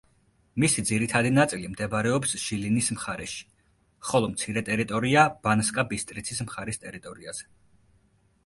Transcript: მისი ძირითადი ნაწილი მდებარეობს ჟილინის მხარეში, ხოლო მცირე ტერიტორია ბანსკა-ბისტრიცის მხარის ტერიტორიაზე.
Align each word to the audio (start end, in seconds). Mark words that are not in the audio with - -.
მისი 0.61 0.83
ძირითადი 0.89 1.31
ნაწილი 1.33 1.69
მდებარეობს 1.73 2.33
ჟილინის 2.45 2.89
მხარეში, 2.97 3.45
ხოლო 4.13 4.31
მცირე 4.33 4.65
ტერიტორია 4.71 5.27
ბანსკა-ბისტრიცის 5.45 6.43
მხარის 6.49 6.83
ტერიტორიაზე. 6.87 7.51